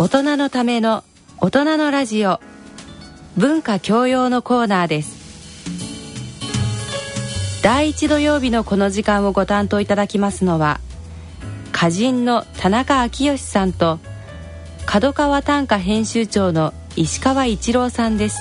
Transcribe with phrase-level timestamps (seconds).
[0.00, 1.02] 大人のための
[1.38, 2.38] 大人のラジオ。
[3.36, 5.64] 文化教養のコーナーです。
[7.64, 10.78] 第1土曜日のこの時間をご担当いただきますのは
[11.74, 13.98] 歌人の田中昭義さんと
[14.86, 18.38] 角川短歌編集長の石川一郎さんです。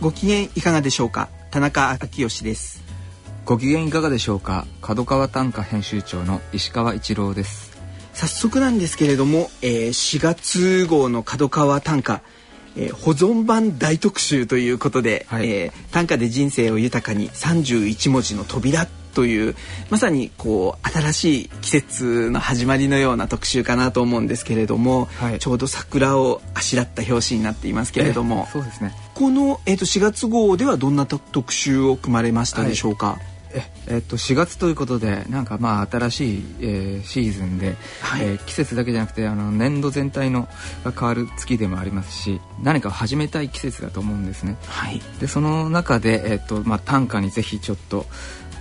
[0.00, 1.28] ご機嫌いかがでしょうか？
[1.52, 2.82] 田中昭義です。
[3.44, 4.66] ご機嫌いかがでしょうか？
[4.82, 7.63] 角川短歌編集長の石川一郎です
[8.14, 12.22] 早速なんですけれども、えー、4月号の角川短歌、
[12.76, 19.54] えー、保存版大特集ということで、はい、えー、短歌で人生を豊かに31文字の扉という
[19.90, 28.92] まさにこう新しい季節の始まりのような特集かなと思うんですけれども、はい、ちょうど桜をあしらった表紙になっていますけれども、そうですね。
[29.14, 33.33] この、えーと、4月号ではどんな特集を組まれましたでしょうか、はい
[33.86, 40.48] えっと、4月ということでなんかまあ新しい、えー、シーズンで、はい、えー、季節だけじゃなくてあの年度全体の
[40.84, 44.56] が変わる月でもありますし何かを始めたい季節だと思うんですね。
[44.66, 48.06] はい、でその中で、えっとまあ、短歌にぜひちょっと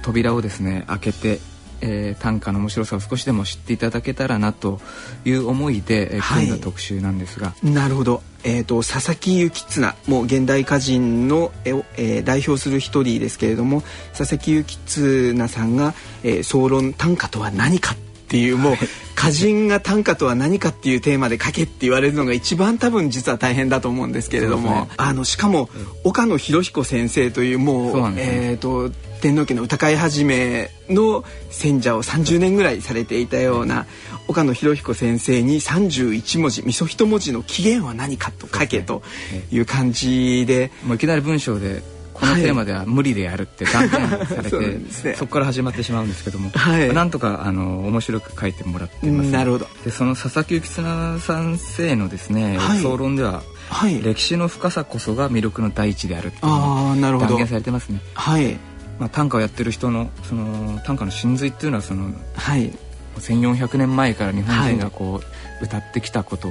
[0.02, 1.40] 扉をですね開けて
[1.86, 4.80] えー、短歌の面白さを少しでも知っていただけたらなと
[5.26, 13.84] いう思いで、えー、組んだ特集なんですが、はい、なるほど、えーと、佐々木幸綱もう現代歌人の、えー、代表する一人ですけれども
[14.18, 17.96] 佐々木幸綱さんが、えー「総論短歌とは何か」
[18.34, 18.74] っていうもう、
[19.16, 25.70] 歌人が短歌とは何かっていうテーマで書けって言われるのが一番多分実は大変だと思うんですけれども、ね、あのしかも
[26.04, 28.16] 岡野博彦先生というもう、ね、
[28.50, 28.90] えっ、ー、と
[29.22, 33.86] 天皇家の歌会始めの選者を30年ぐらいされていたような
[34.28, 39.04] 岡野博彦先生に31文字みそ一文字の起源は何かと書けと
[39.52, 40.72] いう感じで。
[40.86, 43.92] もういきなり文章でこのテーマでは無理でやるって断言
[44.28, 44.80] されて、はい。
[44.90, 49.68] そね、そこから始まってしまうんですけども、はい、なんとかあの面白く書いてもらってます、なるほど。
[49.84, 58.00] でその佐々木幸綱先生のですね、はい、総論では、はい、歴史の深さこそが魅力の第一であるっていうの断言されてますね。
[58.14, 58.58] はい。
[59.00, 62.72] まあ、短歌をやってる人のその短歌の真髄っていうのはその、はい、
[63.18, 66.50] 1400年前から日本人がこう、歌ってきたこと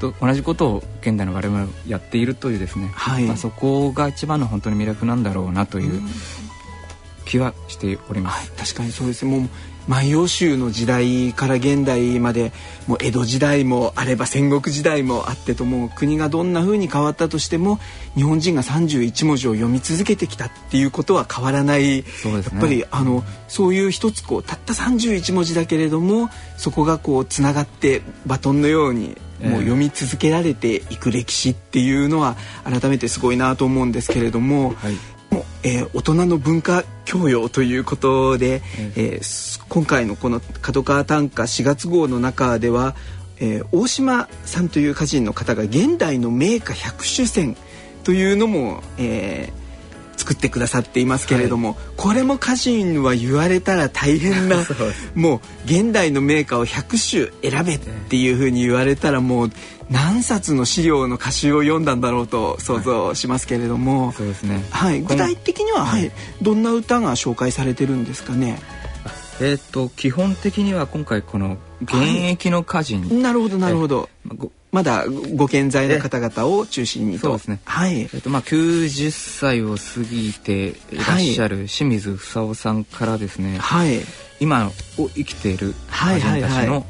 [0.00, 6.02] と同じことを現代の我々やっているというですね、はい、まあ、そこが一番の本当に魅力なんだろうなという
[7.24, 8.50] 気はしております。
[8.50, 9.24] はい、確かにそうです。
[9.24, 9.48] もう
[9.88, 12.52] 万葉集の時代から現代まで
[12.86, 17.78] もう江戸時代もあれば戦国時代もあってともう国がどんな風に変わったとしても
[18.14, 34.94] 日本人が31文字を読み続けてきたっていうことは変わらない、ね、やっぱりあのそういう一つこうたった31文字だけれどもそこがこうつながってバトンのようにもう読み続けられていく歴史っていうのは改めてすごいなと思うんですけれども、はい、
[35.62, 38.62] えー、大人の文化教養ということで、
[38.96, 42.94] えー、今回のこの角川短歌4月号の中では、
[43.38, 47.56] えー、大島さんという歌人の方が現代の名家百首選
[48.04, 49.63] というのも、えー、
[50.16, 54.64] 作ってくださっていますけれども、はい、これも歌人は言われたら大変な
[55.14, 59.50] もう現代の名家を100首選べっていうふうに言われたらもう
[59.90, 64.12] 何冊の資料の歌集を読んだんだろうと想像しますけれども、
[64.70, 66.10] はい、具体的には、はい、
[66.40, 68.58] どんな歌が紹介されてるんですかね？
[69.40, 71.94] えっ、ー、と基本的には今回この現
[72.30, 74.08] 役の歌人、はい、なるほどなるほど。
[74.72, 75.04] まだ
[75.36, 77.28] ご健在の方々を中心にと。
[77.28, 77.60] そうですね。
[77.64, 78.00] はい。
[78.00, 83.58] えっ、ー、とまあ90歳を過ぎていらっしゃる清水房夫さんからですね。
[83.58, 84.00] はい。
[84.40, 84.66] 今
[84.98, 86.84] を生きている歌人たちの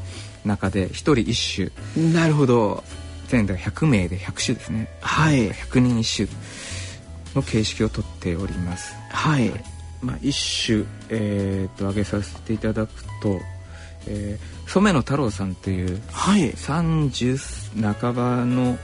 [0.45, 2.13] 中で一人一首。
[2.15, 2.83] なるほど。
[3.29, 4.89] 全部100名で100首ですね。
[5.01, 5.51] はい。
[5.51, 6.29] 100人一首
[7.35, 8.95] の形式をとっております。
[9.11, 9.53] はい。
[10.05, 12.93] まあ、一首、えー、と挙げさせていただく
[13.23, 13.41] と、
[14.07, 18.79] えー、染野太郎さんという、はい、30半ばの、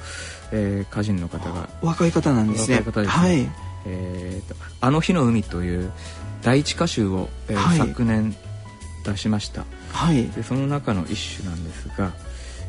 [0.50, 2.78] えー、歌人の方が若い方なんですね。
[2.78, 3.22] 若い方ですね。
[3.22, 3.48] はい、
[3.86, 5.92] えーと「あの日の海」という
[6.42, 8.34] 第一歌集を、えーはい、昨年
[9.04, 12.12] 出しました、はい、でその中の一首なんですが、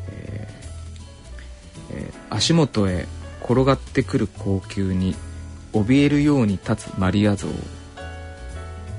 [0.10, 3.08] えーえー、足元へ
[3.44, 5.16] 転がってくる高級に
[5.74, 7.48] 怯えるように立つマリア像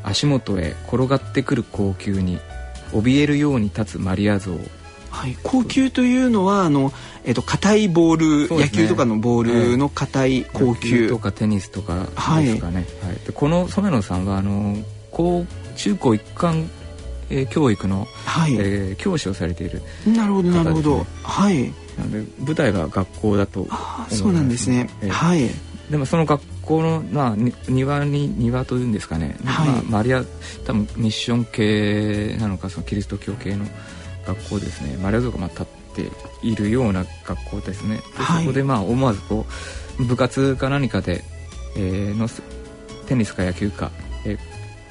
[0.03, 2.39] 足元へ転がってくる高級に
[2.93, 4.53] 怯えるように立つマリア像。
[5.11, 6.91] はい、高級というのはあの、
[7.25, 12.15] えっと硬いボール、ね、野球とかのボールの硬い高級、とかテニスとかです
[12.59, 14.77] かね、はい、はい、でこの染野さんはあの
[15.11, 15.45] 高
[15.77, 16.69] 中高一貫、
[17.29, 18.55] えー、教育の、はい。
[18.55, 21.07] えー、教師をされている、ね、なるほどなるほど。
[21.23, 21.73] はい。
[21.99, 25.51] なので舞台が学校だとあそうなんですね、えー、はい。
[25.91, 27.37] でもその学校の、まあ、
[27.69, 29.69] 庭に庭というんですかね、はい。
[29.69, 30.25] まあ、マリア
[30.65, 33.67] 多分ミッション系なのかそのキリスト教系の
[34.27, 34.97] 学校ですね。
[35.03, 36.11] マリア像がまあ立って
[36.43, 39.45] いるような学校ですね、はい、そこでまあ思わずこ
[40.01, 41.23] う部活か何かで、
[41.77, 42.29] えー、の
[43.07, 43.91] テニスか野球か、
[44.25, 44.39] え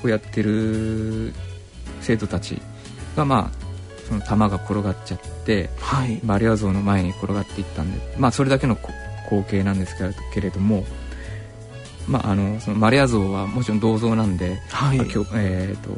[0.04, 1.34] ー、をやってる
[2.02, 2.62] 生徒たち
[3.16, 8.78] がまあその球が転がっちゃって、はい、マリア像の前に転がっていったんでまあそれだけの
[9.28, 9.96] 光景なんです
[10.34, 10.86] けれども
[12.08, 14.98] まあ、あのそのマリア像はもちろん銅像なんで、はい。
[14.98, 15.90] まあえーと、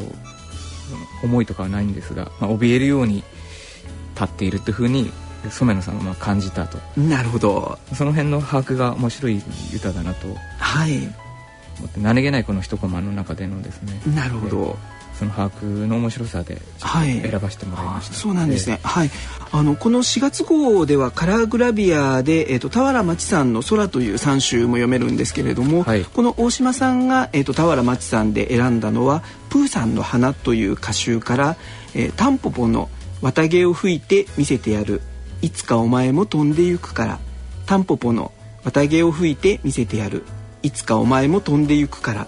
[1.24, 3.24] 思いとかはないんですが、まあ、怯えるように
[4.16, 5.12] 立っているというふうに
[5.50, 6.78] 染野さんはまあ感じたと。
[7.00, 7.78] なるほど。
[7.94, 9.42] その辺の把握が面白い
[9.76, 10.28] 歌だなと
[10.60, 11.14] はい。
[11.98, 14.02] 何気ないこの一コマの中でのですね。
[14.16, 14.78] なるほど
[15.18, 19.10] その把握の面白さで選ばせてもらいました、はい、そうなんですね、えー、はい。
[19.52, 31.56] あのこの4月号ではカラーグラビアで、えーと、俵真知さんの「空」という3首も読めるんですけれども、はい、この大島さんが、えーと、俵真知さんで選んだのは「プーさんの花」という歌集から
[31.94, 32.90] 「えー、タンポポの
[33.22, 35.02] 綿毛を吹いて見せてやる
[35.42, 37.20] いつかお前も飛んでゆくから」
[37.68, 38.32] 「タンポポの
[38.64, 40.24] 綿毛を吹いて見せてやる
[40.64, 42.28] いつかお前も飛んでゆくから」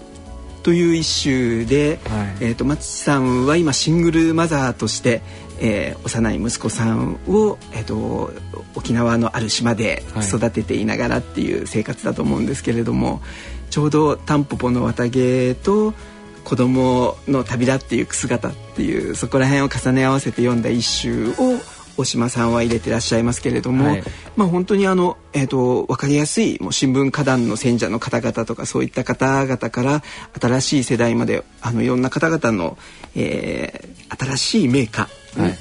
[0.66, 5.22] という一首で、はい、えーと、松さんは今シングルマザーとして、
[5.60, 8.32] えー、幼い息子さんを、えーと、
[8.74, 13.22] 沖縄のある島で育てていながらっていう生活だと思うんですけれども、
[13.70, 15.94] ちょうどタンポポの綿毛と
[16.42, 21.60] 子供の旅立っていく姿っていうそこら辺を重ね合わせて読んだ一首を
[21.96, 24.02] 大島さんは入れてらっしゃいますけれども、はい、
[24.36, 30.02] まあ本当にあの、えーと、分かりやすいもう新聞歌壇の選者の方々とかそういった方々から
[30.40, 32.76] 新しい世代まであのいろんな方々の、
[33.14, 35.56] えー、新しい名家が、はい。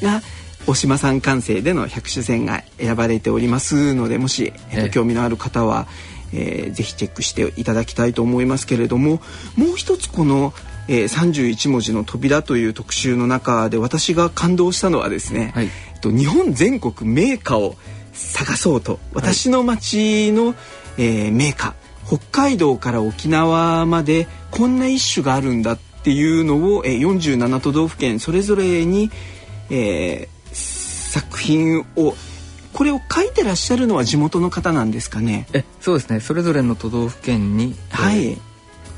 [0.67, 5.85] 大島さん完成での百種選が選ばれておりますのでもし、えーと、興味のある方は、
[6.33, 9.21] えー、ぜひチェックしていただきたいと思いますけれども
[9.55, 10.53] もう一つこの
[10.87, 15.69] えー、31文字の扉という特集の中で私が感動したのはですね、はい、
[16.05, 17.75] と日本全国名家を
[18.13, 20.55] 探そうと私の町の、はい、
[20.97, 21.73] えー、名家
[22.05, 29.09] 北海道から沖縄までこんな一種があるんだっていうのを、えー、47都道府県それぞれに、
[29.71, 32.13] えー、作品を
[32.73, 35.47] これを書いてらっしゃるのは地元の方なんですかね？
[35.53, 36.19] えそうですね。
[36.19, 38.37] それぞれの都道府県に、はい、えー、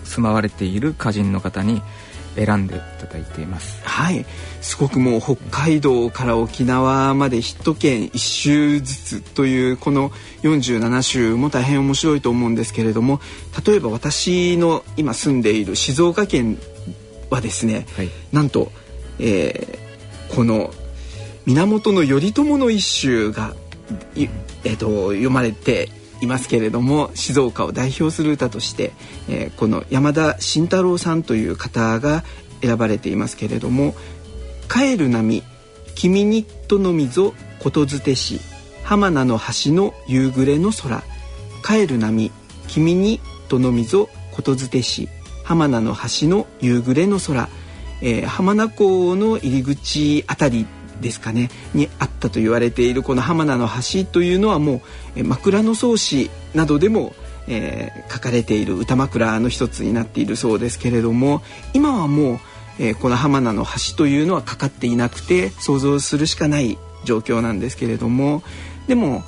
[0.03, 1.83] 住まわれている歌人の方に
[2.45, 3.81] 選んでいただいています。
[3.83, 4.25] はい。
[4.61, 10.11] すごくもう北海道から沖縄までヒット県一周ずつというこの
[10.43, 13.19] 47州も大変面白いと思うんですけれども
[13.65, 16.57] 例えば私の今住んでいる静岡県
[17.29, 18.71] はですね、はい、なんと、
[19.19, 20.71] えー、この
[21.45, 23.53] 源頼朝の一首が、
[24.15, 25.89] えーと読まれて
[26.21, 28.93] いますけれども静岡を代表する歌として、
[29.29, 32.23] えー、この山田慎太郎さんという方が
[32.61, 33.95] 選ばれていますけれども
[34.69, 35.43] 「帰る波
[35.95, 38.39] 君にとのみぞことづてし
[38.83, 41.03] 浜名の橋の夕暮れの空」
[41.65, 42.31] 「帰る波
[42.67, 45.09] 君にとのみぞことづてし
[45.43, 47.49] 浜名の橋の夕暮れの空」
[48.01, 50.67] えー、浜名湖の入り口あたり
[51.01, 54.81] ですかねにあったと言われているこの浜名の橋というのはも
[55.15, 57.13] う枕草子などでも、
[57.47, 61.41] えー、書かれている歌枕の一つになっているそうですけれども
[61.73, 62.39] 今はもう、
[62.79, 68.43] えー、この浜名の橋というのはかかっていなくて想像するしかない状況なんですけれども
[68.87, 69.23] でも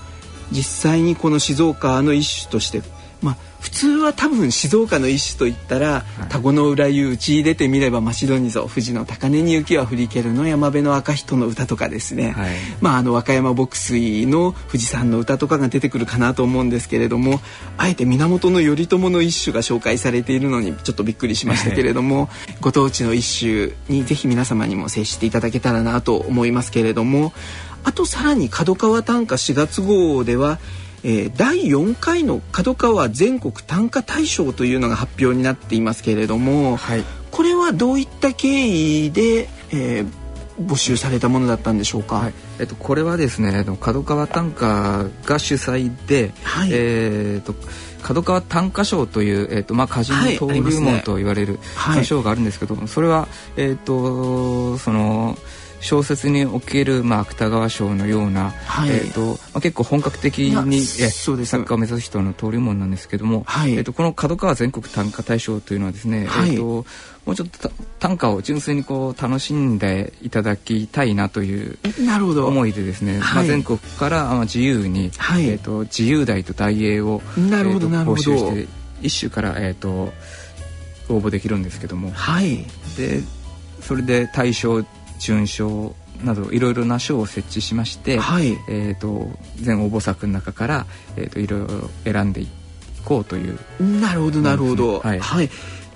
[0.51, 2.81] 実際にこの静岡の一種として
[3.21, 17.41] まあ普通は多分静岡の一種といったら「田子の浦湯打ち入れてみればましどにぞ富士の高根に雪は降りけるの山辺の赤人の歌」とかですね、はい、まああの和歌山牧水の富士山の歌とかが出てくるかなと思うんですけれども
[17.77, 22.29] あえて源頼朝の一種が紹介されているのにちょっとびっくりしましたけれども
[22.61, 27.33] ご当地の一種にぜひ皆様にも接していただけたらなと思いますけれども
[27.83, 30.59] あとさらに角川短歌4月号では
[31.03, 40.11] 「えー、第4回の角川全国短歌大賞というのが発表になっていますけれども、はい、これはどういった経緯で、えー、
[40.59, 47.53] 募集されたものだったんでしょうか、はい、えっと、これはですね角川短歌が主催で、はい、えーと、
[48.01, 51.59] 角川短歌賞という、えーとまあ、歌人の登竜門と言われる
[52.03, 55.37] 賞があるんですけど、それは、えーとその。
[55.81, 66.63] 小説における、まあ、芥川賞のような、はい、えーとまあ、結構本格的にえ作家を目指す人の登竜門なんですけども、はい、えーと、この角川全国短歌大賞というのはですね、はい、えーと、
[67.25, 71.77] もうちょっと短歌を純粋にこう楽しんでいただきたいなという
[72.45, 78.67] 思いでですね、まあ、全国から自由に、えーと、自由題と題詠を、なるほど、えー、と募集して
[79.01, 80.11] 一種から、えー、と
[81.09, 82.65] 応募できるんですけども、はい、
[82.97, 83.21] で
[83.81, 84.83] それで大賞
[85.19, 90.85] 準賞などいろいろな賞を設置しまして、はい、えーと、全応募作の中から、
[91.15, 91.67] えーと、いろいろ
[92.03, 92.47] 選んでい
[93.05, 93.59] こうという。
[93.79, 94.99] なるほどなるほど。
[94.99, 95.49] はい、はい。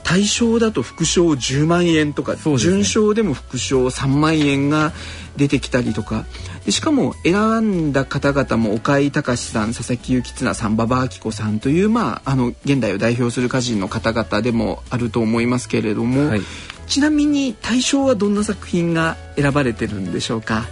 [0.03, 4.91] 対象だと副賞10万円とか、ね、準賞でも副賞3万円が
[5.37, 6.25] 出てきたりとか。
[6.65, 16.41] でしかも選んだ方々も岡井隆さん佐々木幸綱さん馬場明子さんという、まあ、あの現代を代表する歌人の方々でもあると思いますけれども、はい、
[16.87, 20.65] ちなみに大賞はどんな作品が選ばれてるんでしょうか？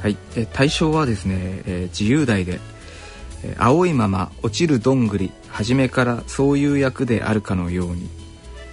[0.00, 2.60] はい、え大賞はですね、えー、自由題で
[3.58, 8.08] 「青いまま落ちるどんぐり初めからそういう役であるかのように」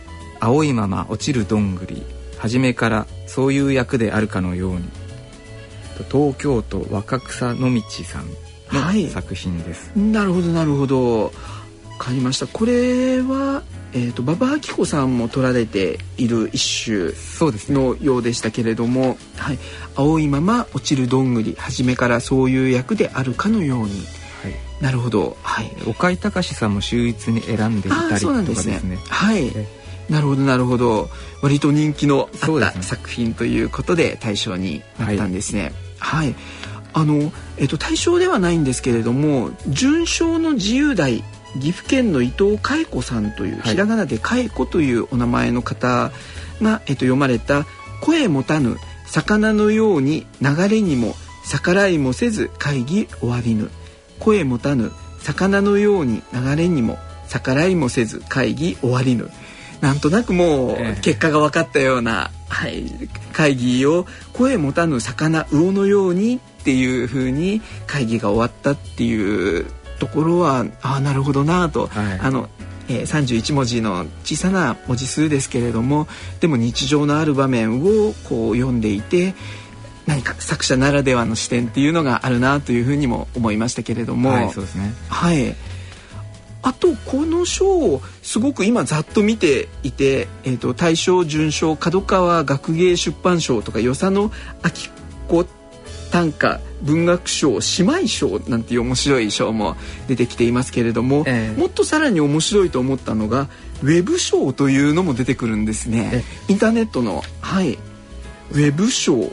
[0.39, 2.03] 「青いまま落ちるどんぐり
[2.37, 4.89] 初めからそういう役であるかのように」
[6.09, 8.27] 東京都若草の道さん
[8.71, 11.23] の作品です、はい、なるほどなるほど。
[11.25, 11.31] わ
[12.05, 12.47] かりました。
[12.47, 13.61] これは
[13.93, 17.13] えーと、馬場明子さんも取られている一種
[17.73, 19.59] のようでしたけれども、ね、はい、
[19.95, 23.89] 青いまま落ちるどんぐり初めからそういう役であるかのように、
[24.43, 28.79] はい、なるほど、はい、岡井隆さんも秀逸に選んでいたりとかですね。
[28.79, 28.97] すね。
[29.09, 29.51] はい、
[30.09, 31.09] なるほどなるほど。
[31.41, 35.73] 割と人気のあった作品ということで対象になったんですね。
[35.97, 36.35] はい、はい。
[36.93, 41.23] あの、えっと、対象ではないんですけれども準賞の自由題
[41.59, 46.11] 岐阜県の伊藤佳恵子さんという、ひらがなで佳恵子というお名前の方
[46.61, 47.65] が、えっと、読まれた
[48.01, 51.15] 「声持たぬ魚のように流れにも
[51.45, 53.69] 逆らいもせず会議終わりぬ」
[54.19, 59.29] 「声持たぬ魚のように流れにも逆らいもせず会議終わりぬ」
[59.81, 62.83] なんとなくもう結果が分かったような、はい、
[63.31, 69.65] 会議を声持たぬ魚魚のようにっていう風に会議が終わったっていう
[69.99, 72.49] ところはああなるほどなと、はい、あの
[72.91, 76.07] えー、31文字の小さな文字数ですけれども
[76.39, 79.35] でも日常のある場面をこう読んでいて
[80.07, 84.91] 何か作者ならではの視点っていうのがあるなというふうにも思いましたけれども、はい、そうですね。
[85.07, 85.55] はい。
[86.61, 94.31] あとこの賞をすごく今ざっと見ていて、えーと、大賞準賞角川学芸出版賞とか与謝野明
[95.27, 95.45] 子
[96.11, 99.75] 短歌文学賞姉妹賞なんていう面白い賞も
[100.07, 103.49] 出てきていますけれども、えー、もっとさらに面白いと思ったのが
[103.83, 106.23] ウェブ賞というのも出てくるんですね。
[106.47, 107.77] インターネットのはい。
[108.51, 109.31] ウェブ賞。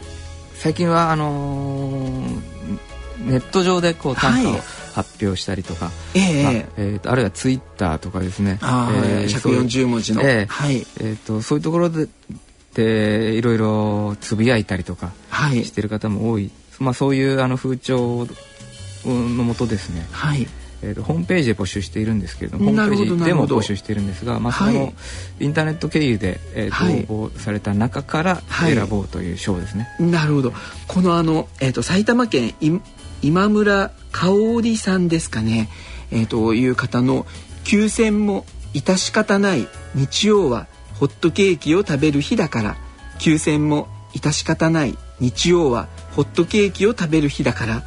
[0.55, 2.41] 最近はあのー、
[3.27, 4.61] ネット上でこう短歌を、
[4.97, 10.77] 発表したりとか、えー、まあえーと、あるいはツイッターとかですね、あえー、140文字の、えー、はい。
[11.01, 12.09] えーと、そういうところで
[12.73, 15.13] でいろいろつぶやいたりとか
[15.53, 18.27] してる方も多いまあ、そういうあの風潮
[19.05, 20.47] のもとですね、はい。
[20.83, 24.93] えーと、ホームページで募集しているんですけれどもホームページでも募集しているんですが、まあ、その、
[25.41, 29.89] インターネット経由で、えーと応募された中から選ぼうという賞ですね。
[29.99, 30.53] なるほど。
[30.87, 32.55] このあの、えーと、埼玉県
[33.23, 35.71] 今村香織さんですかね、
[36.11, 37.27] えー、という方の
[37.67, 39.67] 「休戦も致し方ない
[39.97, 40.69] 日曜は
[41.01, 42.77] ホットケーキを食べる日だから
[43.19, 47.83] 休戦も致し方ない日曜はホットケーキを食べる日だから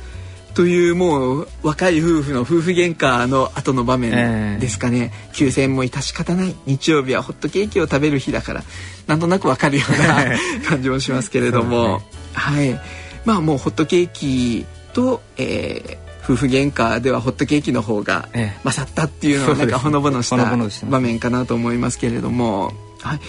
[0.53, 6.55] というもう若い夫婦の夫婦喧嘩の後の場面ですかね、えー、休戦も致し方ない。
[6.65, 8.63] 日曜日はホットケーキを食べる日だから
[9.07, 12.79] なんとなくわかるような感じもしますけれども、ね、はい。
[13.25, 18.27] まあもうホットケーキと、えー、夫婦喧嘩ではホットケーキの方が
[18.63, 20.85] 勝ったっていうのはなんかほのぼのした。
[20.85, 23.19] 場面かなと思いますけれども、はい、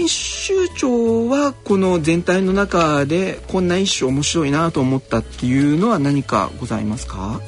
[0.00, 7.42] 編集長はこの全体の中でこんな一首面白いなと思ったっていうのは何かございますか？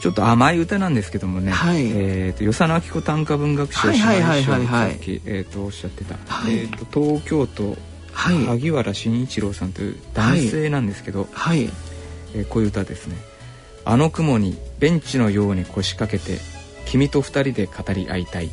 [0.00, 7.76] ちょっと甘い歌なんですけどもね、はい、えっ、ー、と与謝野明子短歌文学賞姉妹賞さっきえっ、ー、とおっしゃってた、はい、えっ、ー、と東京都、
[8.12, 11.68] はい、萩原慎一郎さんという男性なんですけど、はい、
[12.36, 13.16] えー、こういう歌ですね。
[13.84, 16.38] あの雲にベンチのように腰掛けて
[16.86, 18.50] 君と二人で語り合いたい。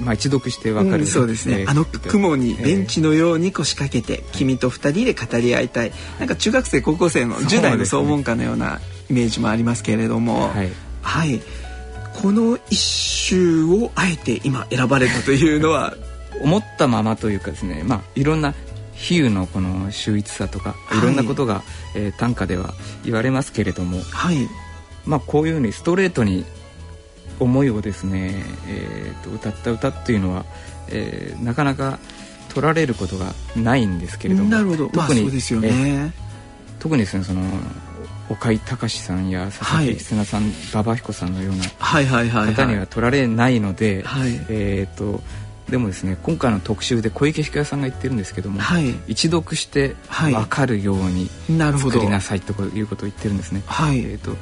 [0.00, 5.92] まあ一読してわかる、うん、そうですね、えー、あの雲にベンチのように腰掛けて、君と二人で語り合いたい。
[6.18, 8.80] なんか中学生高校生の10代の総文化のような
[9.10, 10.70] イメージもありますけれども、はい、
[11.02, 11.40] はい、
[12.20, 15.94] この一首をあえて今選ばれたというのは
[16.42, 18.54] 思ったままというかですねまあいろんな
[18.94, 21.62] 比喩のこの秀逸さとか、い、ろんなことが、
[21.94, 24.48] えー、短歌では言われますけれども、はい、
[25.06, 26.44] まあこういうふうにストレートに
[27.40, 30.44] 思いをですね、えーと、歌った歌っていうのは、
[30.88, 31.98] えー、なかなか
[32.48, 34.88] 取られることがないんですけれどもなるほど。
[34.88, 36.12] 特に、まあ、ですよね、
[36.78, 37.42] 特にですねその
[38.30, 41.64] 岡井隆さんや佐々木綱さん馬場彦さんのような
[42.52, 45.20] 方には取られないので、はい、えーと、
[45.70, 51.28] でもですね今回の特集で小池彦さんが言ってるんですけども、はい、一読して分かるように
[51.78, 53.62] 作りなさいということを言ってるんですね。
[53.66, 54.34] はい、えーと、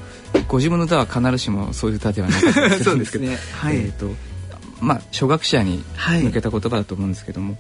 [0.47, 3.39] ご自分の歌は必ずしもそういう歌ではなかったりするんですけど ね。
[3.53, 4.15] はい、えーと
[4.81, 5.83] まあ、初学者に
[6.23, 7.57] 向けた言葉だと思うんですけども、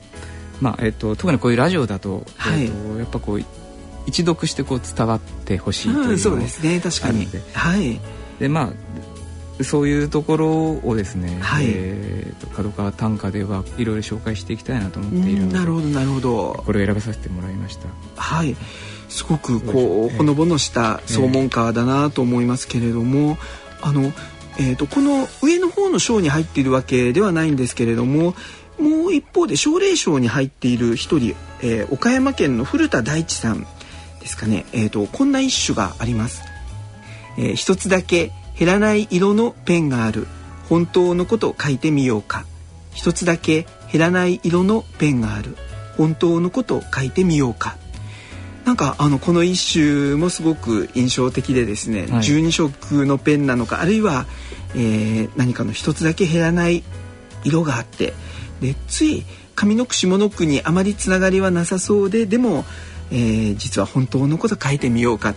[0.61, 3.44] まあえーと、特にこういうラジオだと,、えーとやっぱこう
[4.06, 6.80] 一読してこう伝わってほしいというのがあるので、うん、そうですね。
[6.80, 7.28] 確かに。
[7.52, 8.00] はい。
[8.38, 9.15] でまあ
[9.62, 16.62] そういうところをですね、はい、えーと、角川短歌ではいろいろ紹介していきたいなと思っているのでなるほどなるほど。
[16.66, 17.88] これを選ばさせてもらいました。
[18.16, 18.54] はい。
[19.08, 23.38] すごくこうほのぼのした総門歌だなと思いますけれども、
[23.80, 24.12] えー、あの、
[24.58, 28.34] えーと、この上の方の章に入っているわけではないんですけれども
[28.78, 33.66] もう一方で奨励賞に入っている一人、えー、岡山県の古田大地さん
[34.20, 36.42] ですかね、えーとこんな一首があります。
[37.38, 40.26] えー、一つだけ減らない色のペンがある
[40.68, 42.44] 本当のこと書いてみようか
[42.92, 45.56] 一つだけ減らない色のペンがある
[45.96, 47.76] 本当のこと書いてみようか
[48.64, 54.26] なんかあのこの一首もすごく印象的でですね、はい、12色のペンなのかあるいは、
[54.75, 56.82] えー、何かの一つだけ減らない
[57.44, 58.12] 色があって
[58.60, 62.64] でつい上の句下の句にあまりつながりはなさそうででも、
[63.12, 65.34] えー、実は本当のこと書いてみようか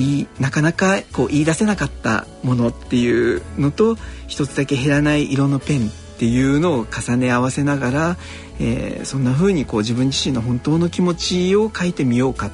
[0.00, 8.16] いなかなかこう言い出せなかったものっていうのと一つだけ減らない色のペンっていうのを重ね合わせながら、
[8.58, 12.50] えー、そんな風にこう自分自身の本当の気持ちを書いてみようか。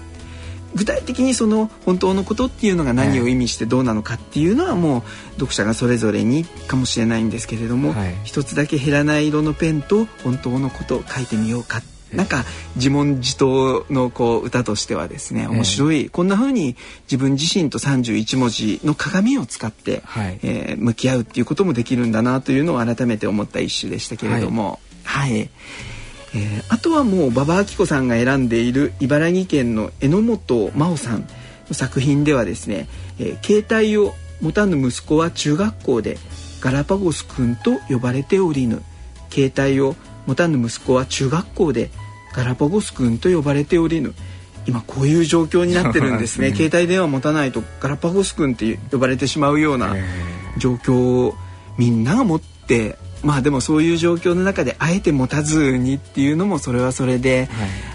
[0.75, 5.03] 具体的にその本当のことっていうのが何を意味してどうなのかっていうのはもう
[5.37, 11.81] 読者がそれぞれにかもしれないんですけれども、はい、一つだけ減らない色のペンと本当のことを書いてみようか
[12.17, 12.45] なんか
[12.77, 24.81] 自問自答のこう歌としてはですね面白い、えー、こんな風に自分自身と31文字の鏡を使って、はい、えー、向き合うっていうこともできるんだなというのを改めて思った一首でしたけれども。
[25.05, 25.51] はい、はい、
[26.35, 31.21] えー、あとはもう馬場明子さんが選んでいる茨城県の榎本真央さん
[31.69, 32.89] の作品ではですね、
[33.21, 36.19] えー、携帯を持たぬ息子は中学校で
[36.61, 38.83] ガラパゴス君と呼ばれておりぬ。
[39.31, 41.91] 携帯を持たぬ息子は中学校で
[42.37, 44.15] ガラパゴス君と呼ばれておりぬ。
[44.67, 46.51] 今こういう状況になってるんですね。
[46.51, 49.95] ね、 携帯電話持たないとガラパゴス君って呼ばれてしまうような
[50.59, 51.37] 状況を
[51.79, 57.49] みんなが持ってまあでもそういう状況の中であえて持たずにっていうのもそれはそれで、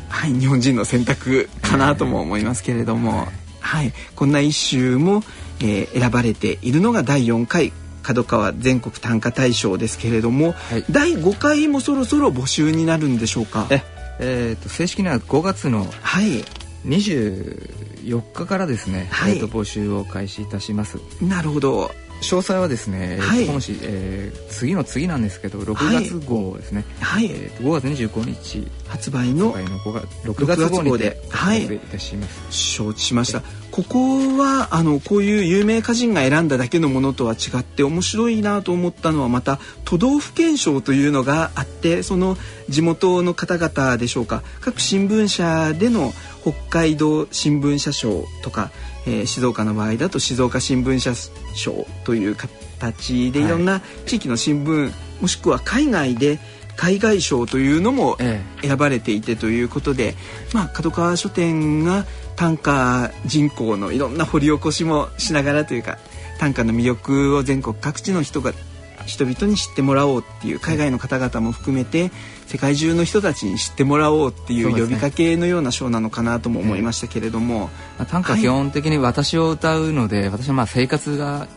[0.10, 3.28] はい、はい、日本人の選択かなとも思いますけれども、
[3.60, 5.24] はい、こんな一首も、
[5.60, 13.68] えー、選ばれているのが第4回角川全国短歌大賞ですけれども、はい、第5回もそろそろ募集になるんでしょうか？
[13.70, 13.84] え、
[14.22, 15.86] えーと、正式には5月の
[16.86, 21.00] 24日からですね、はい、えーと募集を開始いたします。
[21.22, 27.26] なるほど詳細はですね、はい、本誌、えー、次の次なんですけど6月号ですね、はい。
[27.26, 28.68] えー、5月25日。
[28.88, 31.66] 発売の発売の5月6月号にてはい。
[31.66, 42.38] いたします、承知しました、ここはあのこういう有名歌人が選んだだけのものとは違って面白いなと思ったのはまた都道府県賞というのがあってその
[42.70, 44.44] 地元の方々でしょうか。
[44.60, 48.72] 各新聞社での北海道新聞社賞とか
[49.08, 51.14] えー、静岡の場合だと静岡新聞社
[51.54, 56.40] 賞という形でいろんな地域の新聞、はい、もしくは海外で
[56.76, 58.18] 海外賞というのも
[58.62, 60.16] 選ばれていてということで、ええ、
[60.54, 66.00] まあ、角川書店が短歌人口のいろんな掘り起こしもしながらというか
[66.40, 68.52] 短歌の魅力を全国各地の人が
[69.06, 72.12] 人々に知ってもらおうっていう海外の方々も含めて
[72.48, 81.48] 世界中の人たちに知ってもらおうっていう呼びかけのようなショーなのかなとも思いましたけれども、まあ、短歌基本的に私を歌うので、はい、私はまあ生活が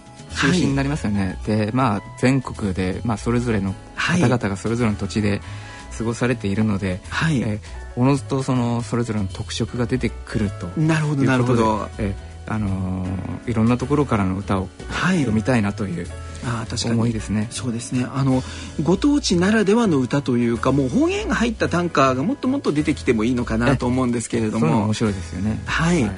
[0.40, 5.40] 中心になりますよね、はい、でまあ全国で、まあ、それぞれの方々がそれぞれの土地で
[5.96, 7.60] 過ごされているので、はい、えー、
[7.96, 14.68] おのずとそのそれぞれの特色が出てくるとなるほどなるほど、えー、あのー、いろんなところからの歌を
[15.10, 16.06] 読みたいなという、
[16.44, 16.94] あ確かに。
[16.94, 17.48] 思いですね。
[17.50, 18.06] そうですね。
[18.12, 18.42] あの
[18.82, 24.84] ご当地ならではの歌というかもう方言が入った短歌がもっともっと出てきてもいいのかなと思うんですけれども。
[24.84, 25.60] 面白いですよね。
[25.64, 26.12] はい、はい、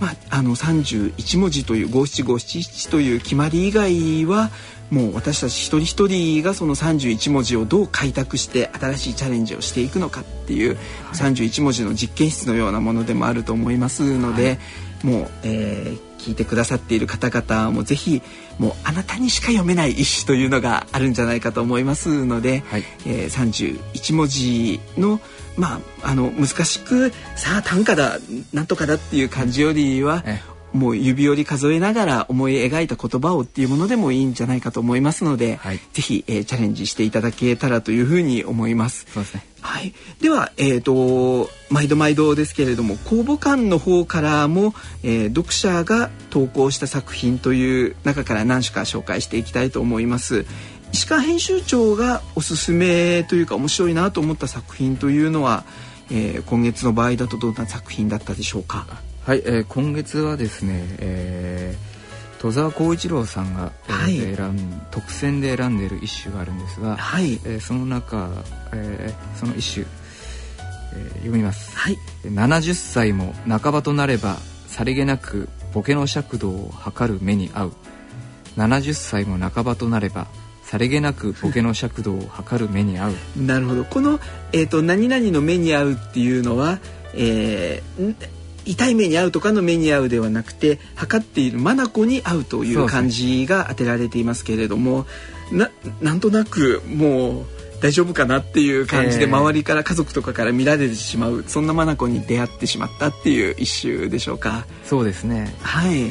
[0.00, 4.50] まあ、あの31文字という五七五七七という決まり以外は
[4.90, 10.78] もう私たち一人一人がその31文字をどう開拓して新しいチャレンジをしていくのかっていう、
[11.12, 14.58] 31文字の実験室のようなものでもあると思いますので、はい、
[15.02, 18.22] もう、えー、聞いてくださっている方々もぜひ
[18.58, 25.20] もうあなたにしか読めない一首というのがあるんじゃないかと思いますので、はい、えー、31文字の
[25.56, 28.18] まああの難しくさあ短歌だ
[28.52, 30.24] なんとかだっていう感じよりは、
[30.76, 39.06] もう指折り数えながら思い描いた言葉をっていうものでもいいんじゃないかと思いますので、はい、ぜひ、えー、チャレンジしていただけたらというふうに思います。
[39.12, 39.46] そうですね。
[39.60, 50.46] はい、では、えーと、毎度毎度ですけれども公募館の方からも、えー、読者が投稿した作品という中から何種か紹介していきたいと思います。
[50.92, 55.64] 石川編集長がおすすめというか面白いなと思った作品というのは、
[56.12, 58.86] えー、今月の場合だとどんな作品だったでしょうか？
[59.26, 68.30] はい、えー、今月はですね、えー、戸沢光一郎さんが、はい、選ん特選で選んでいる一首があるんですが、はい、えー、その中、
[68.72, 69.86] えー、その一首、
[70.94, 71.76] えー、読みます。
[71.76, 74.36] はい、70歳も半ばとなれば
[74.68, 77.72] さりげなくボケの尺度を測る目に合う。
[78.56, 80.28] 70歳も半ばとなれば
[80.62, 83.14] さりげなくボケの尺度を測る目に合う。
[83.42, 83.84] なるほど。
[83.86, 84.20] この、
[84.52, 86.78] えーと、何々の目に合うっていうのは、
[87.12, 88.14] えー、
[88.66, 95.06] 痛い目に合うとかの目に合うではなくて測っている眼に合うという漢字が当てられていますけれども、
[95.50, 95.70] ね、な
[96.02, 97.46] なんとなくもう
[97.80, 104.66] 大丈夫かなっていう感じで周りから家族とかから見られてしまう、えー、そんな眼に出会ってしまったっていう一種でしょうか。
[104.84, 105.54] そうですね。
[105.62, 106.10] はい。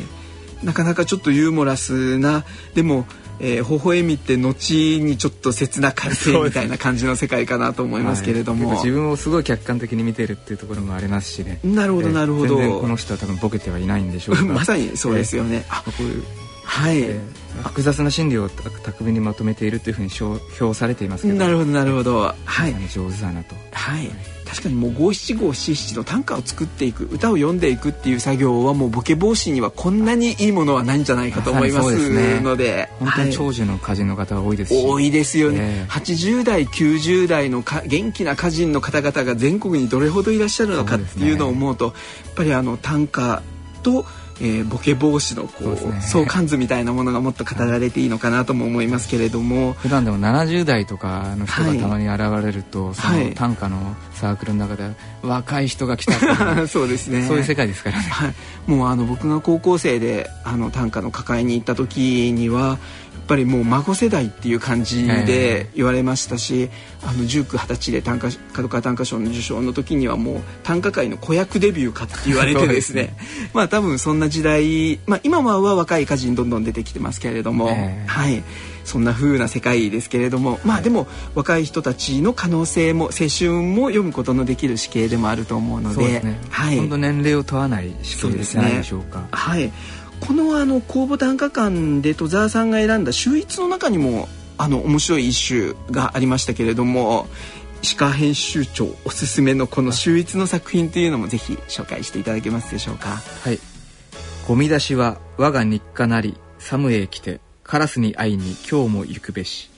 [0.63, 3.05] なかなかちょっとユーモラスなでも
[3.39, 11.59] えー、微笑みって後にちょっと切な感性みたいな感じの世界かなと思いますけれども、はい、自分をすごい客観的に見てるっていうところもありますしね。
[11.63, 12.79] なるほどなるほど。
[12.79, 16.23] この人は多分ボケてはいないんでしょう まさにそうですよね、えー、
[16.63, 21.35] はい、えー、複雑な心理を巧みにまとめているというふうに評評されていますけど。
[21.35, 22.19] なるほどなるほど。
[22.45, 22.73] はい。
[22.89, 23.55] 上手だなと。
[23.71, 24.09] はい、
[24.45, 32.89] 確かにもう五七五七七の短歌を作っていく歌を読んでいくっていう作業はもうボケ防止にはこんなにいいものはないんじゃないかと思いますので。
[32.99, 41.93] 本当に長寿の歌人の方が多いですし、多いですよね、えー、80代90代のか元気な歌人の方々が全国にどれほどいらっしゃるのかっていうのを思うとやっ
[42.35, 43.43] ぱりあの短歌
[43.83, 44.05] と
[44.41, 49.73] えー、ボケ防止のこう、ね、相関図みたいなものがもっと語られていいのかなとも思いますけれども。
[49.79, 54.89] 普段でも70代とかの人がたまに現れると、はい、その短歌のサークルの中で
[55.21, 56.13] 若い人が来た
[56.67, 57.25] そうですね。
[57.27, 58.33] そういう世界ですからね、はい、
[58.67, 62.77] もうあの僕が高校生であの短歌の抱えに行った時にはっ
[63.27, 66.69] ぱりもう孫世代っていう感じで言われましたし、
[67.03, 73.15] あの19、20歳で短歌角川短歌賞の受賞の時にはもう短歌界の子役デビューかって言われて ですね。
[73.53, 77.67] まあ多分そんな時代、まあ、今は若い歌人どんどん出てきてますけれども、
[78.07, 78.43] はい。
[78.85, 89.27] そんな風な世界ですけれどもまあでも若い人たちの可能性も青春も読むことのできる死刑でもあると思うので、ね、はい、本当年齢を問わない死刑ですねでしょうか。
[89.31, 89.71] はい
[90.19, 97.27] このあの公募短歌館で戸沢さんが選んだ秀逸の中にもあの面白い一首がありましたけれども
[97.81, 103.21] 石川編集長おすすめのこの秀逸の作品というのもぜひ紹介していただけますでしょうか？
[103.43, 103.59] はい。
[104.47, 109.69] ゴミ出しは我が日課なり寒へ来てカラスに会いに今日も行くべし。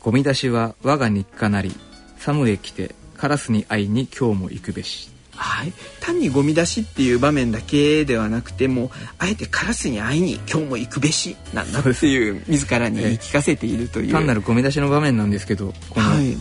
[0.00, 1.74] ゴミ出しは我が日課なり
[2.18, 5.10] 寒へ来てカラスに会いに今日も行くべし。
[5.42, 16.36] はい、単にゴミ出しっていう場面だけではなくてもあえてカラスに会いに今日も行くべしなんだっていう自らに言い聞かせているという、単なるゴミ出しの場面なんですけどこの、はい、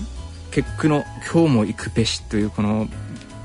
[0.52, 2.88] 結句の「今日も行くべし」というこの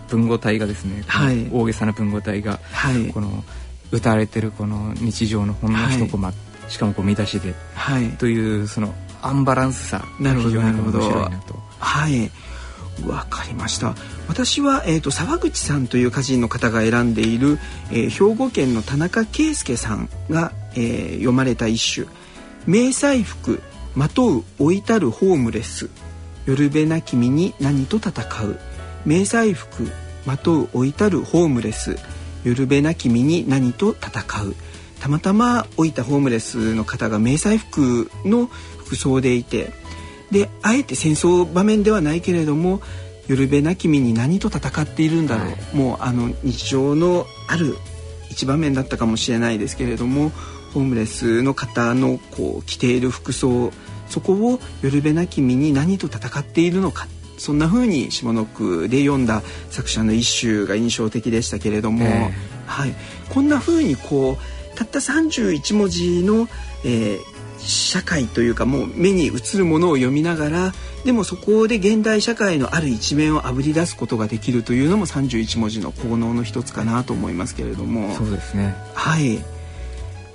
[0.08, 3.42] 文語体がですね、はい、大げさな文語体が、はい、この
[3.90, 6.34] 歌われてるこの日常のほんの一コマ、は
[6.68, 11.58] い、しかもゴミ出しで、はい、というそのアンバランスさが非常に面白いなと。
[11.78, 12.30] はい
[13.04, 13.94] わかりました。
[14.28, 17.58] 私は、えーと、沢口さんという歌人の方が選んでいる、
[17.90, 22.08] えー、兵庫県の田中圭介さんが、えー、読まれた一首
[22.66, 23.60] 「迷彩服
[23.94, 25.90] まとう置いたるホームレス。
[26.46, 28.10] 夜べな君に何と戦
[28.44, 28.58] う」
[29.04, 29.90] 「迷彩服
[30.24, 31.98] まとう置いたるホームレス。
[32.44, 34.54] 夜べな君に何と戦う」
[35.00, 39.72] たまたま置いたホームレスの方が迷彩服の服装でいて
[40.30, 42.80] であえて戦争場面ではないけれども
[43.28, 47.76] 夜べな君に何と戦っているんだろう、はい、もうあの日常のある
[48.30, 50.30] 一場面だったかもしれないですけれども
[50.74, 53.72] ホームレスの方のこう着ている服装
[54.08, 57.08] そこを夜べな君に何と戦っているのか。
[57.38, 62.94] そんな風に下の句で読んだ作者の一首が印象的でしたけれども、えー、はい、
[63.28, 66.48] こんな風にこうたった31文字の、
[66.84, 67.18] えー、
[67.66, 70.72] 社会というかもう目に映るものを読みながら
[71.04, 78.14] でもそこで現代社会のある一面をあぶり出すことができるというのも31文字の効能の一つかなと思いますけれども。
[78.14, 78.74] そうですね。
[78.94, 79.38] はい。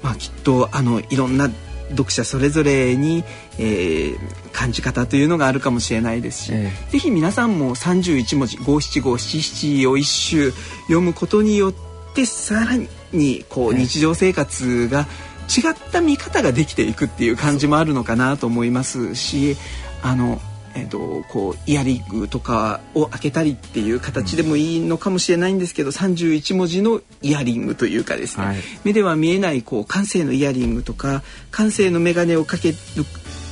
[0.01, 1.49] まあきっとあのいろんな
[1.91, 3.23] 読者それぞれに、
[3.59, 4.17] えー、
[4.51, 10.51] 感じ方というのがあるかもしれないですし、えー、ぜひ皆さんも31文字五七五七七を一首
[10.83, 11.73] 読むことによっ
[12.13, 15.05] てさらににこう日常生活が
[15.57, 19.57] 違った見方ができていくっていう感じもあるのかなと思いますし
[20.01, 20.39] あの
[20.73, 32.77] えーと、こうイヤリングとかを開けたりっていう形でもいいのかもしれないんですけど、うん、31文字のイヤリングというかですね、はい、目では見えないこう感性のイヤリングとか感性の眼鏡をかける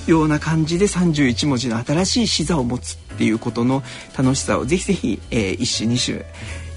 [0.07, 3.83] ような感じで31文字の新しい視座を持つっていうことの
[4.17, 6.25] 楽しさをぜひぜひ、えー、一種二種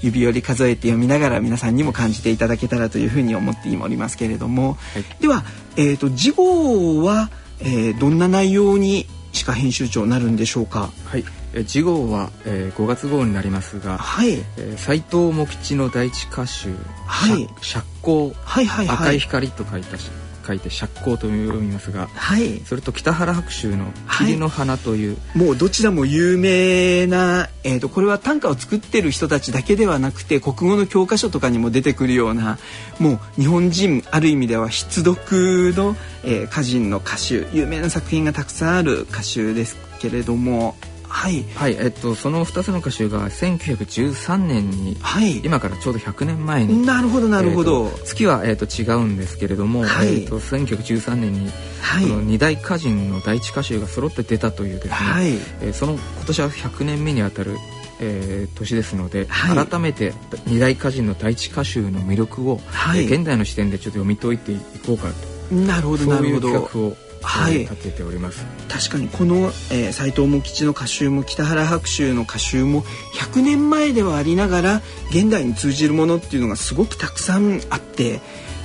[0.03, 5.45] 指折り数えて読みながら皆さんにも感じていただけたらというふうに思っておりますけれども、はい、では、
[5.77, 10.91] えーと、次号は、えー、どんな内容に歯科編集長なるんでしょうか？
[11.07, 16.75] はい、え次号は、えー、5月号になりますが、はい、えー、斉藤茂吉の第一歌集、
[17.07, 19.97] はい、釈光、はいはいはい、赤い光と書いた
[20.45, 32.59] 書いて釈光と読みますが、はい、それと北原白秋の霧の花という、はい、もうどちらも有名な、えーと、これは短歌を作ってる人たちだけではなくて国語の教科書とかにも出てくるような
[32.99, 40.77] もう日本人ある意味では必読の、えー、歌人の歌集有名な作品がたくさんある歌集ですけれども
[41.12, 46.85] はい、はい、えっとその2つの歌集が1913年に、はい、今からちょうど100年前に。
[46.87, 51.51] なるほどなるほど、えー、月は、えー、と違うんですけれども、はい、えー、と1913年に、
[51.83, 55.29] はい、この二大歌人の第一歌集が揃って出たというですね、はい。
[55.29, 57.59] えー、その今年は100年目にあたる
[58.05, 60.12] えー、年ですので、はい、改めて
[60.46, 65.09] 二大歌人の第一歌集の魅力を、はい、現代の視点でちょっと読み解いていこうか
[65.48, 65.55] と。
[65.55, 66.48] なるほどなるほど。
[66.48, 68.45] そういう企画をはい、立てております。
[68.69, 72.83] 確かにこの、えー、斉藤茂吉の歌集も北原白秋の歌集も
[73.15, 78.21] 100年前ではありながら現代に通じるものっていうのがすごくたくさんあって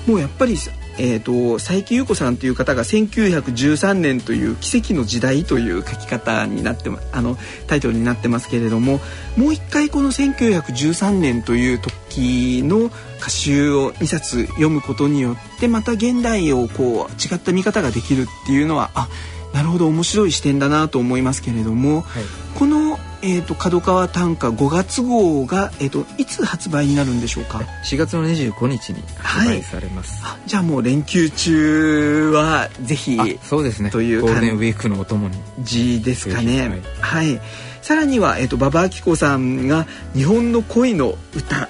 [0.08, 0.56] もうやっぱり
[1.00, 9.00] えーと、佐伯優子さんという方が1913年という奇跡の時代という書き方になってあのタイトルになってますけれども
[9.36, 19.08] もう一回この1913年という時の歌集を2冊読むことによってまた現代をこう違った見方ができるっていうのはあ
[19.54, 22.24] なるほど面白い視点だなと思いますけれども、はい、
[22.58, 33.90] このえーと、角川短歌5月号が、えーと、いつ発売になるんでしょうか？4月の25日に発売されます、はい、じゃあもう連休中はぜひそうですね。
[33.90, 35.38] というゴールデンウィークのお供に。
[35.62, 37.42] 字ですかね、はい、はい、
[37.82, 41.70] さらには、えーと、馬場明子さんが「日本の恋の歌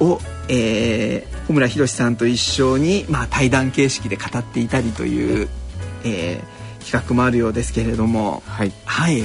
[0.00, 5.48] を」えー、小村宏さんと一緒に、まあ、対談形式で語っていたりという、
[6.04, 8.42] えー、企画もあるようですけれども。
[8.46, 9.24] はい、はい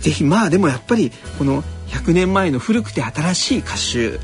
[0.00, 4.20] ぜひまあでもやっぱりこの100年前の古くて新しい歌集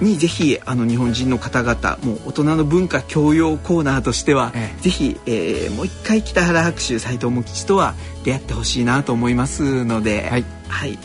[0.00, 10.98] にぜひあの日本人の方々もう大人の文化教養コーナーとしては、ええ、ぜひ、えー、もう一回北原白秋斎藤茂吉とは出会ってほしいなと思いますので、はい、はい、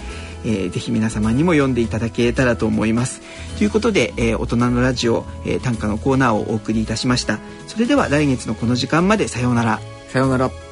[0.44, 3.22] えー、ぜひ皆様にも読んでいただけたらと思います。
[3.58, 7.40] ということで、えー、大人のラジオ、えー、短歌のコーナーをお送りいたしました。
[7.68, 9.80] それでは来月のこの時間までさようなら。
[10.10, 10.71] さようなら。